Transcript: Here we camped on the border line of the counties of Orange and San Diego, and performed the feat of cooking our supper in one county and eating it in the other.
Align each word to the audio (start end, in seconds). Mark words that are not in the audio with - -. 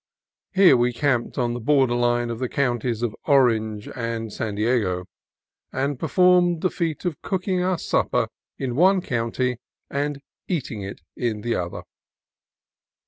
Here 0.51 0.75
we 0.75 0.93
camped 0.93 1.37
on 1.37 1.53
the 1.53 1.59
border 1.59 1.93
line 1.93 2.31
of 2.31 2.39
the 2.39 2.49
counties 2.49 3.03
of 3.03 3.15
Orange 3.25 3.87
and 3.95 4.33
San 4.33 4.55
Diego, 4.55 5.05
and 5.71 5.99
performed 5.99 6.61
the 6.61 6.71
feat 6.71 7.05
of 7.05 7.21
cooking 7.21 7.61
our 7.61 7.77
supper 7.77 8.27
in 8.57 8.75
one 8.75 9.01
county 9.01 9.57
and 9.91 10.19
eating 10.47 10.81
it 10.81 11.01
in 11.15 11.41
the 11.41 11.53
other. 11.53 11.83